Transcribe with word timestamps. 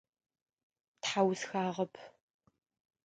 Тхьаусхагъэхэп. 1.01 1.93